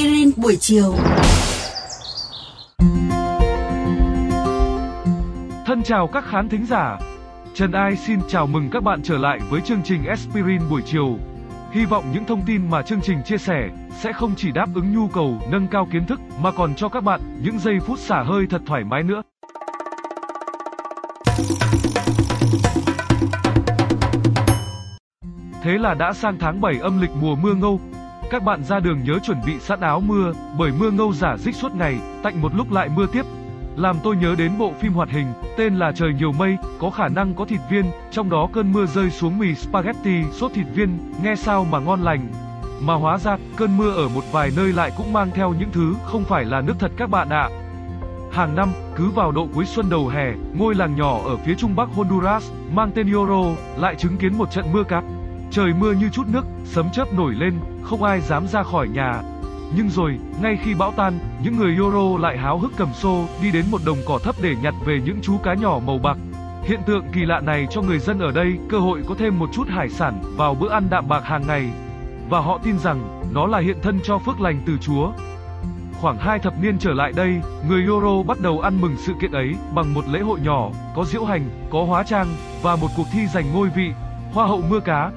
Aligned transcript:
aspirin 0.00 0.30
buổi 0.36 0.56
chiều. 0.60 0.94
Thân 5.66 5.82
chào 5.84 6.06
các 6.06 6.24
khán 6.26 6.48
thính 6.48 6.66
giả. 6.66 6.98
Trần 7.54 7.72
Ai 7.72 7.96
xin 7.96 8.20
chào 8.28 8.46
mừng 8.46 8.70
các 8.72 8.82
bạn 8.82 9.02
trở 9.02 9.18
lại 9.18 9.38
với 9.50 9.60
chương 9.60 9.82
trình 9.84 10.04
Aspirin 10.04 10.60
buổi 10.70 10.82
chiều. 10.86 11.18
Hy 11.72 11.84
vọng 11.84 12.04
những 12.12 12.24
thông 12.24 12.42
tin 12.46 12.70
mà 12.70 12.82
chương 12.82 13.00
trình 13.00 13.22
chia 13.24 13.38
sẻ 13.38 13.68
sẽ 13.98 14.12
không 14.12 14.34
chỉ 14.36 14.50
đáp 14.52 14.66
ứng 14.74 14.94
nhu 14.94 15.08
cầu, 15.08 15.38
nâng 15.50 15.66
cao 15.68 15.88
kiến 15.92 16.06
thức, 16.06 16.20
mà 16.42 16.50
còn 16.50 16.74
cho 16.74 16.88
các 16.88 17.04
bạn 17.04 17.20
những 17.42 17.58
giây 17.58 17.74
phút 17.86 17.98
xả 17.98 18.22
hơi 18.22 18.46
thật 18.50 18.62
thoải 18.66 18.84
mái 18.84 19.02
nữa. 19.02 19.22
Thế 25.62 25.78
là 25.78 25.94
đã 25.94 26.12
sang 26.12 26.38
tháng 26.40 26.60
7 26.60 26.78
âm 26.78 27.00
lịch 27.00 27.10
mùa 27.20 27.36
mưa 27.36 27.54
ngâu. 27.54 27.80
Các 28.30 28.42
bạn 28.42 28.64
ra 28.64 28.80
đường 28.80 29.04
nhớ 29.04 29.18
chuẩn 29.18 29.38
bị 29.46 29.58
sẵn 29.60 29.80
áo 29.80 30.00
mưa, 30.00 30.32
bởi 30.58 30.72
mưa 30.78 30.90
ngâu 30.90 31.12
giả 31.12 31.36
dích 31.36 31.54
suốt 31.54 31.74
ngày, 31.74 31.98
tạnh 32.22 32.42
một 32.42 32.54
lúc 32.54 32.72
lại 32.72 32.88
mưa 32.96 33.06
tiếp. 33.12 33.22
Làm 33.76 33.96
tôi 34.02 34.16
nhớ 34.16 34.34
đến 34.38 34.52
bộ 34.58 34.72
phim 34.80 34.92
hoạt 34.92 35.08
hình, 35.08 35.26
tên 35.56 35.76
là 35.76 35.92
Trời 35.92 36.14
nhiều 36.14 36.32
mây, 36.32 36.56
có 36.78 36.90
khả 36.90 37.08
năng 37.08 37.34
có 37.34 37.44
thịt 37.44 37.60
viên, 37.70 37.84
trong 38.10 38.30
đó 38.30 38.48
cơn 38.52 38.72
mưa 38.72 38.86
rơi 38.86 39.10
xuống 39.10 39.38
mì 39.38 39.54
spaghetti 39.54 40.22
sốt 40.32 40.52
thịt 40.54 40.66
viên, 40.74 41.12
nghe 41.22 41.36
sao 41.36 41.64
mà 41.64 41.78
ngon 41.78 42.02
lành. 42.02 42.28
Mà 42.80 42.94
hóa 42.94 43.18
ra, 43.18 43.36
cơn 43.56 43.76
mưa 43.76 43.92
ở 43.92 44.08
một 44.08 44.24
vài 44.32 44.50
nơi 44.56 44.72
lại 44.72 44.92
cũng 44.96 45.12
mang 45.12 45.30
theo 45.34 45.54
những 45.58 45.70
thứ 45.72 45.94
không 46.04 46.24
phải 46.24 46.44
là 46.44 46.60
nước 46.60 46.74
thật 46.78 46.92
các 46.96 47.10
bạn 47.10 47.28
ạ. 47.28 47.48
Hàng 48.32 48.54
năm, 48.56 48.72
cứ 48.96 49.10
vào 49.10 49.32
độ 49.32 49.48
cuối 49.54 49.64
xuân 49.64 49.90
đầu 49.90 50.08
hè, 50.08 50.32
ngôi 50.58 50.74
làng 50.74 50.96
nhỏ 50.96 51.20
ở 51.24 51.36
phía 51.36 51.54
trung 51.54 51.76
bắc 51.76 51.88
Honduras, 51.94 52.50
mang 52.74 52.90
tên 52.94 53.12
Yoro, 53.12 53.60
lại 53.76 53.94
chứng 53.94 54.16
kiến 54.16 54.38
một 54.38 54.50
trận 54.50 54.64
mưa 54.72 54.82
cát. 54.84 55.04
Trời 55.52 55.72
mưa 55.74 55.92
như 55.92 56.08
chút 56.08 56.26
nước, 56.28 56.44
sấm 56.64 56.88
chớp 56.92 57.12
nổi 57.12 57.34
lên, 57.34 57.54
không 57.82 58.02
ai 58.02 58.20
dám 58.20 58.46
ra 58.46 58.62
khỏi 58.62 58.88
nhà. 58.88 59.22
Nhưng 59.76 59.90
rồi, 59.90 60.18
ngay 60.42 60.58
khi 60.62 60.74
bão 60.74 60.92
tan, 60.96 61.18
những 61.42 61.56
người 61.56 61.76
Yoro 61.76 62.22
lại 62.22 62.38
háo 62.38 62.58
hức 62.58 62.72
cầm 62.76 62.88
xô, 62.92 63.24
đi 63.42 63.50
đến 63.50 63.64
một 63.70 63.80
đồng 63.86 63.98
cỏ 64.06 64.18
thấp 64.18 64.34
để 64.42 64.56
nhặt 64.62 64.74
về 64.84 65.00
những 65.04 65.18
chú 65.22 65.38
cá 65.38 65.54
nhỏ 65.54 65.80
màu 65.86 65.98
bạc. 65.98 66.16
Hiện 66.64 66.80
tượng 66.86 67.04
kỳ 67.12 67.20
lạ 67.20 67.40
này 67.40 67.66
cho 67.70 67.82
người 67.82 67.98
dân 67.98 68.18
ở 68.18 68.32
đây 68.32 68.58
cơ 68.68 68.78
hội 68.78 69.02
có 69.08 69.14
thêm 69.18 69.38
một 69.38 69.50
chút 69.52 69.68
hải 69.68 69.88
sản 69.88 70.20
vào 70.36 70.54
bữa 70.54 70.70
ăn 70.70 70.86
đạm 70.90 71.08
bạc 71.08 71.24
hàng 71.24 71.46
ngày. 71.46 71.70
Và 72.28 72.40
họ 72.40 72.60
tin 72.64 72.78
rằng, 72.78 73.22
nó 73.32 73.46
là 73.46 73.58
hiện 73.58 73.76
thân 73.82 74.00
cho 74.02 74.18
phước 74.18 74.40
lành 74.40 74.62
từ 74.66 74.78
Chúa. 74.80 75.12
Khoảng 76.00 76.18
hai 76.18 76.38
thập 76.38 76.62
niên 76.62 76.78
trở 76.78 76.92
lại 76.92 77.12
đây, 77.16 77.40
người 77.68 77.86
Yoro 77.86 78.22
bắt 78.22 78.40
đầu 78.40 78.60
ăn 78.60 78.80
mừng 78.80 78.96
sự 78.98 79.12
kiện 79.20 79.32
ấy 79.32 79.54
bằng 79.74 79.94
một 79.94 80.04
lễ 80.10 80.20
hội 80.20 80.40
nhỏ, 80.40 80.70
có 80.96 81.04
diễu 81.04 81.24
hành, 81.24 81.68
có 81.70 81.84
hóa 81.84 82.02
trang, 82.02 82.26
và 82.62 82.76
một 82.76 82.88
cuộc 82.96 83.06
thi 83.12 83.26
giành 83.26 83.52
ngôi 83.54 83.68
vị, 83.68 83.92
Hoa 84.32 84.46
hậu 84.46 84.62
mưa 84.70 84.80
cá, 84.80 85.10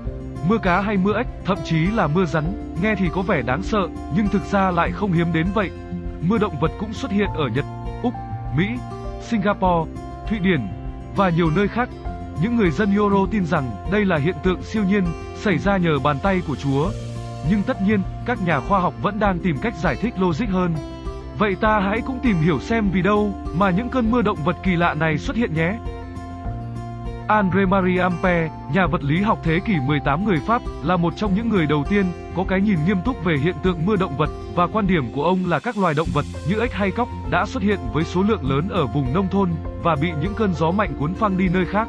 Mưa 0.50 0.58
cá 0.58 0.82
hay 0.82 0.98
mưa 0.98 1.18
ếch, 1.18 1.28
thậm 1.46 1.58
chí 1.64 1.88
là 1.88 2.08
mưa 2.08 2.26
rắn, 2.26 2.76
nghe 2.82 2.96
thì 2.96 3.10
có 3.14 3.22
vẻ 3.22 3.42
đáng 3.42 3.64
sợ, 3.64 3.88
nhưng 4.16 4.28
thực 4.28 4.42
ra 4.52 4.72
lại 4.72 4.92
không 4.92 5.12
hiếm 5.12 5.34
đến 5.34 5.48
vậy. 5.54 5.70
Mưa 6.22 6.38
động 6.38 6.60
vật 6.60 6.72
cũng 6.80 6.94
xuất 6.94 7.12
hiện 7.12 7.30
ở 7.36 7.48
Nhật, 7.48 7.66
Úc, 8.04 8.14
Mỹ, 8.58 8.66
Singapore, 9.22 9.92
Thụy 10.30 10.40
Điển 10.40 10.68
và 11.16 11.30
nhiều 11.30 11.50
nơi 11.56 11.68
khác. 11.68 11.90
Những 12.42 12.56
người 12.56 12.72
dân 12.72 12.92
Euro 12.92 13.26
tin 13.32 13.46
rằng 13.46 13.72
đây 13.92 14.06
là 14.06 14.18
hiện 14.18 14.36
tượng 14.44 14.64
siêu 14.64 14.84
nhiên, 14.84 15.04
xảy 15.36 15.58
ra 15.58 15.78
nhờ 15.78 16.00
bàn 16.04 16.18
tay 16.24 16.42
của 16.48 16.56
Chúa. 16.56 16.92
Nhưng 17.50 17.64
tất 17.64 17.82
nhiên, 17.82 18.02
các 18.26 18.38
nhà 18.46 18.60
khoa 18.60 18.80
học 18.80 18.94
vẫn 19.02 19.20
đang 19.20 19.40
tìm 19.40 19.58
cách 19.62 19.74
giải 19.76 19.96
thích 19.96 20.14
logic 20.20 20.50
hơn. 20.50 20.76
Vậy 21.38 21.56
ta 21.56 21.80
hãy 21.80 22.02
cũng 22.06 22.20
tìm 22.24 22.36
hiểu 22.36 22.60
xem 22.60 22.90
vì 22.90 23.02
đâu 23.02 23.34
mà 23.54 23.70
những 23.70 23.90
cơn 23.90 24.12
mưa 24.12 24.22
động 24.22 24.38
vật 24.44 24.56
kỳ 24.64 24.76
lạ 24.76 24.94
này 24.94 25.18
xuất 25.18 25.38
hiện 25.38 25.54
nhé. 25.54 25.76
André 27.28 27.66
Marie 27.66 28.00
Ampère, 28.00 28.50
nhà 28.74 28.88
vật 28.88 29.04
lý 29.04 29.22
học 29.22 29.40
thế 29.44 29.60
kỷ 29.66 29.74
18 29.86 30.26
người 30.26 30.40
Pháp, 30.48 30.62
là 30.84 30.98
một 30.98 31.14
trong 31.18 31.36
những 31.36 31.50
người 31.50 31.66
đầu 31.66 31.84
tiên 31.90 32.06
có 32.36 32.44
cái 32.48 32.62
nhìn 32.62 32.78
nghiêm 32.86 32.98
túc 33.06 33.24
về 33.24 33.38
hiện 33.38 33.56
tượng 33.64 33.86
mưa 33.86 33.96
động 33.96 34.18
vật 34.18 34.30
và 34.56 34.68
quan 34.68 34.88
điểm 34.88 35.12
của 35.16 35.24
ông 35.24 35.46
là 35.46 35.60
các 35.60 35.78
loài 35.78 35.94
động 35.94 36.08
vật 36.14 36.26
như 36.50 36.60
ếch 36.60 36.74
hay 36.74 36.92
cóc 36.92 37.08
đã 37.30 37.46
xuất 37.46 37.64
hiện 37.64 37.80
với 37.94 38.04
số 38.04 38.24
lượng 38.24 38.50
lớn 38.50 38.70
ở 38.70 38.86
vùng 38.86 39.14
nông 39.14 39.28
thôn 39.30 39.50
và 39.84 39.96
bị 39.96 40.12
những 40.22 40.34
cơn 40.34 40.54
gió 40.54 40.72
mạnh 40.72 40.94
cuốn 41.00 41.14
phăng 41.14 41.38
đi 41.38 41.50
nơi 41.50 41.66
khác. 41.66 41.88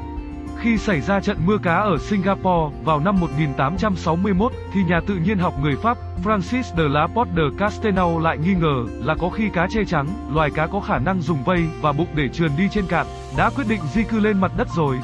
Khi 0.59 0.78
xảy 0.78 1.00
ra 1.00 1.21
trận 1.21 1.37
mưa 1.47 1.59
cá 1.59 1.77
ở 1.77 1.99
Singapore 1.99 2.77
vào 2.84 3.00
năm 3.00 3.21
1861 3.21 4.53
thì 4.73 4.84
nhà 4.84 5.00
tự 5.06 5.15
nhiên 5.15 5.39
học 5.39 5.55
người 5.62 5.77
Pháp 5.77 5.99
Francis 6.25 6.62
de 6.77 6.89
la 6.89 7.06
Porte 7.06 7.33
de 7.37 7.43
Castelnau 7.59 8.19
lại 8.19 8.39
nghi 8.39 8.55
ngờ 8.55 8.84
là 9.05 9.15
có 9.15 9.31
khi 9.31 9.49
cá 9.49 9.67
chê 9.67 9.84
trắng, 9.84 10.06
loài 10.34 10.50
cá 10.50 10.67
có 10.67 10.81
khả 10.81 10.99
năng 10.99 11.21
dùng 11.21 11.44
vây 11.44 11.65
và 11.81 11.93
bụng 11.93 12.09
để 12.15 12.28
trườn 12.28 12.50
đi 12.59 12.69
trên 12.71 12.87
cạn, 12.87 13.06
đã 13.37 13.50
quyết 13.50 13.65
định 13.69 13.81
di 13.93 14.03
cư 14.03 14.21
lên 14.21 14.41
mặt 14.41 14.53
đất 14.56 14.69
rồi. 14.77 14.99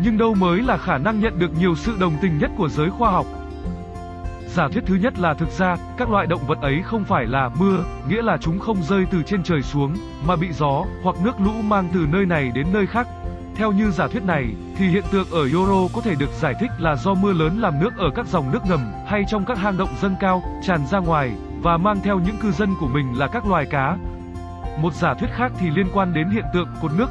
Nhưng 0.00 0.18
đâu 0.18 0.34
mới 0.34 0.62
là 0.62 0.76
khả 0.76 0.98
năng 0.98 1.20
nhận 1.20 1.38
được 1.38 1.50
nhiều 1.58 1.76
sự 1.76 1.96
đồng 2.00 2.12
tình 2.22 2.38
nhất 2.38 2.50
của 2.56 2.68
giới 2.68 2.90
khoa 2.90 3.10
học. 3.10 3.26
Giả 4.48 4.68
thuyết 4.68 4.84
thứ 4.86 4.94
nhất 4.94 5.18
là 5.18 5.34
thực 5.34 5.48
ra, 5.50 5.76
các 5.96 6.10
loại 6.10 6.26
động 6.26 6.46
vật 6.46 6.58
ấy 6.60 6.82
không 6.84 7.04
phải 7.04 7.26
là 7.26 7.50
mưa, 7.58 7.84
nghĩa 8.08 8.22
là 8.22 8.36
chúng 8.36 8.58
không 8.58 8.82
rơi 8.82 9.06
từ 9.10 9.22
trên 9.22 9.42
trời 9.42 9.62
xuống, 9.62 9.96
mà 10.26 10.36
bị 10.36 10.52
gió 10.52 10.84
hoặc 11.02 11.16
nước 11.24 11.40
lũ 11.40 11.52
mang 11.62 11.88
từ 11.94 12.06
nơi 12.12 12.26
này 12.26 12.50
đến 12.54 12.66
nơi 12.72 12.86
khác. 12.86 13.08
Theo 13.56 13.72
như 13.72 13.90
giả 13.90 14.08
thuyết 14.08 14.24
này, 14.24 14.44
thì 14.76 14.88
hiện 14.88 15.04
tượng 15.10 15.30
ở 15.30 15.44
Euro 15.44 15.88
có 15.94 16.00
thể 16.00 16.14
được 16.14 16.30
giải 16.40 16.54
thích 16.60 16.70
là 16.78 16.96
do 16.96 17.14
mưa 17.14 17.32
lớn 17.32 17.60
làm 17.60 17.80
nước 17.80 17.96
ở 17.98 18.10
các 18.14 18.26
dòng 18.26 18.52
nước 18.52 18.66
ngầm 18.68 18.92
hay 19.06 19.24
trong 19.28 19.44
các 19.44 19.58
hang 19.58 19.76
động 19.76 19.94
dâng 20.02 20.16
cao, 20.20 20.42
tràn 20.62 20.86
ra 20.86 20.98
ngoài 20.98 21.32
và 21.62 21.76
mang 21.76 22.00
theo 22.02 22.18
những 22.18 22.36
cư 22.42 22.52
dân 22.52 22.68
của 22.80 22.88
mình 22.88 23.18
là 23.18 23.26
các 23.26 23.46
loài 23.46 23.66
cá. 23.66 23.96
Một 24.78 24.94
giả 24.94 25.14
thuyết 25.14 25.30
khác 25.32 25.52
thì 25.58 25.70
liên 25.70 25.86
quan 25.92 26.14
đến 26.14 26.30
hiện 26.30 26.44
tượng 26.54 26.68
cột 26.82 26.90
nước 26.92 27.08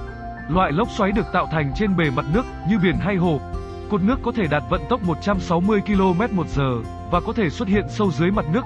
Loại 0.53 0.71
lốc 0.71 0.89
xoáy 0.91 1.11
được 1.11 1.25
tạo 1.33 1.47
thành 1.51 1.71
trên 1.75 1.95
bề 1.95 2.09
mặt 2.09 2.25
nước 2.33 2.45
như 2.69 2.79
biển 2.83 2.95
hay 2.95 3.15
hồ. 3.15 3.41
Cột 3.89 4.01
nước 4.01 4.19
có 4.23 4.31
thể 4.31 4.47
đạt 4.47 4.63
vận 4.69 4.81
tốc 4.89 5.03
160 5.03 5.81
km/h 5.85 6.83
và 7.11 7.19
có 7.19 7.33
thể 7.33 7.49
xuất 7.49 7.67
hiện 7.67 7.85
sâu 7.89 8.11
dưới 8.11 8.31
mặt 8.31 8.45
nước. 8.53 8.61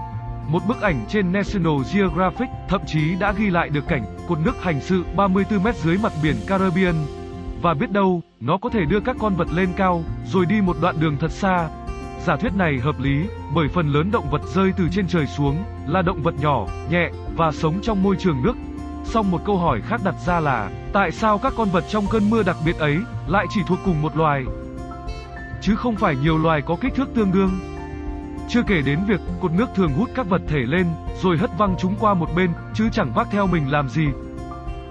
Một 0.47 0.59
bức 0.67 0.81
ảnh 0.81 1.05
trên 1.09 1.31
National 1.31 1.73
Geographic 1.93 2.49
thậm 2.69 2.81
chí 2.87 3.15
đã 3.19 3.31
ghi 3.31 3.49
lại 3.49 3.69
được 3.69 3.87
cảnh 3.87 4.05
cột 4.27 4.39
nước 4.39 4.63
hành 4.63 4.81
sự 4.81 5.03
34 5.15 5.63
m 5.63 5.67
dưới 5.83 5.97
mặt 6.03 6.13
biển 6.23 6.35
Caribbean. 6.47 6.95
Và 7.61 7.73
biết 7.73 7.91
đâu, 7.91 8.21
nó 8.39 8.57
có 8.57 8.69
thể 8.69 8.85
đưa 8.85 8.99
các 8.99 9.15
con 9.19 9.35
vật 9.35 9.47
lên 9.53 9.69
cao, 9.75 10.03
rồi 10.25 10.45
đi 10.45 10.61
một 10.61 10.77
đoạn 10.81 10.95
đường 10.99 11.17
thật 11.19 11.31
xa. 11.31 11.69
Giả 12.25 12.35
thuyết 12.35 12.55
này 12.55 12.79
hợp 12.79 12.99
lý, 12.99 13.27
bởi 13.55 13.67
phần 13.67 13.89
lớn 13.89 14.11
động 14.11 14.29
vật 14.31 14.41
rơi 14.53 14.71
từ 14.77 14.87
trên 14.91 15.07
trời 15.07 15.27
xuống 15.27 15.63
là 15.87 16.01
động 16.01 16.23
vật 16.23 16.35
nhỏ, 16.41 16.67
nhẹ 16.89 17.09
và 17.35 17.51
sống 17.51 17.79
trong 17.81 18.03
môi 18.03 18.15
trường 18.15 18.43
nước, 18.43 18.55
Song 19.05 19.31
một 19.31 19.41
câu 19.45 19.57
hỏi 19.57 19.81
khác 19.81 20.01
đặt 20.03 20.15
ra 20.25 20.39
là, 20.39 20.69
tại 20.93 21.11
sao 21.11 21.37
các 21.37 21.53
con 21.57 21.69
vật 21.69 21.83
trong 21.89 22.05
cơn 22.07 22.29
mưa 22.29 22.43
đặc 22.43 22.57
biệt 22.65 22.77
ấy 22.77 22.97
lại 23.27 23.45
chỉ 23.49 23.61
thuộc 23.67 23.79
cùng 23.85 24.01
một 24.01 24.17
loài? 24.17 24.43
Chứ 25.61 25.75
không 25.75 25.95
phải 25.95 26.15
nhiều 26.15 26.37
loài 26.37 26.61
có 26.61 26.75
kích 26.81 26.95
thước 26.95 27.09
tương 27.15 27.31
đương. 27.31 27.59
Chưa 28.49 28.61
kể 28.67 28.81
đến 28.81 28.99
việc 29.07 29.19
cột 29.41 29.51
nước 29.51 29.69
thường 29.75 29.93
hút 29.93 30.09
các 30.15 30.29
vật 30.29 30.41
thể 30.47 30.59
lên, 30.59 30.87
rồi 31.21 31.37
hất 31.37 31.49
văng 31.57 31.75
chúng 31.79 31.95
qua 31.99 32.13
một 32.13 32.29
bên, 32.35 32.51
chứ 32.73 32.89
chẳng 32.91 33.11
vác 33.15 33.27
theo 33.31 33.47
mình 33.47 33.71
làm 33.71 33.89
gì. 33.89 34.07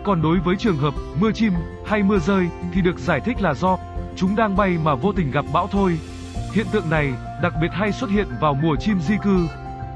Còn 0.05 0.23
đối 0.23 0.39
với 0.39 0.57
trường 0.57 0.77
hợp 0.77 0.95
mưa 1.21 1.33
chim 1.33 1.53
hay 1.87 2.03
mưa 2.03 2.19
rơi 2.19 2.49
thì 2.73 2.81
được 2.81 2.99
giải 2.99 3.21
thích 3.21 3.41
là 3.41 3.55
do 3.55 3.79
chúng 4.17 4.37
đang 4.37 4.57
bay 4.57 4.79
mà 4.85 4.95
vô 4.95 5.13
tình 5.13 5.31
gặp 5.31 5.45
bão 5.53 5.67
thôi. 5.67 5.99
Hiện 6.53 6.67
tượng 6.73 6.91
này 6.91 7.13
đặc 7.43 7.53
biệt 7.61 7.71
hay 7.73 7.93
xuất 7.93 8.11
hiện 8.11 8.27
vào 8.41 8.55
mùa 8.55 8.77
chim 8.77 9.01
di 9.01 9.15
cư, 9.23 9.47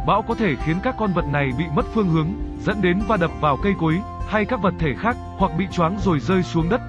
Bão 0.09 0.23
có 0.23 0.35
thể 0.35 0.57
khiến 0.65 0.77
các 0.83 0.95
con 0.99 1.13
vật 1.13 1.25
này 1.33 1.51
bị 1.59 1.65
mất 1.75 1.87
phương 1.95 2.09
hướng, 2.09 2.29
dẫn 2.61 2.83
đến 2.83 2.99
va 3.09 3.17
đập 3.17 3.31
vào 3.41 3.57
cây 3.63 3.75
cối 3.79 4.01
hay 4.29 4.45
các 4.45 4.63
vật 4.63 4.75
thể 4.79 4.95
khác, 4.99 5.17
hoặc 5.39 5.53
bị 5.59 5.67
choáng 5.73 5.99
rồi 6.05 6.21
rơi 6.21 6.43
xuống 6.43 6.69
đất. 6.69 6.81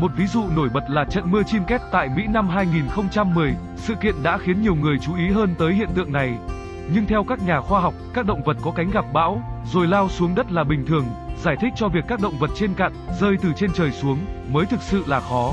Một 0.00 0.10
ví 0.16 0.26
dụ 0.26 0.44
nổi 0.56 0.68
bật 0.74 0.84
là 0.88 1.04
trận 1.04 1.30
mưa 1.30 1.42
chim 1.42 1.64
két 1.64 1.80
tại 1.92 2.08
Mỹ 2.16 2.22
năm 2.28 2.48
2010, 2.48 3.54
sự 3.76 3.94
kiện 3.94 4.22
đã 4.22 4.38
khiến 4.38 4.62
nhiều 4.62 4.74
người 4.74 4.98
chú 4.98 5.16
ý 5.16 5.30
hơn 5.30 5.54
tới 5.58 5.74
hiện 5.74 5.88
tượng 5.94 6.12
này. 6.12 6.38
Nhưng 6.92 7.06
theo 7.06 7.24
các 7.24 7.42
nhà 7.46 7.60
khoa 7.60 7.80
học, 7.80 7.94
các 8.14 8.26
động 8.26 8.42
vật 8.42 8.56
có 8.62 8.70
cánh 8.70 8.90
gặp 8.90 9.04
bão, 9.12 9.42
rồi 9.72 9.86
lao 9.86 10.08
xuống 10.08 10.34
đất 10.34 10.52
là 10.52 10.64
bình 10.64 10.86
thường, 10.86 11.04
giải 11.42 11.56
thích 11.60 11.72
cho 11.76 11.88
việc 11.88 12.04
các 12.08 12.20
động 12.20 12.38
vật 12.38 12.50
trên 12.54 12.74
cạn, 12.74 12.92
rơi 13.20 13.36
từ 13.42 13.52
trên 13.56 13.70
trời 13.74 13.92
xuống, 13.92 14.18
mới 14.52 14.66
thực 14.66 14.82
sự 14.82 15.04
là 15.06 15.20
khó. 15.20 15.52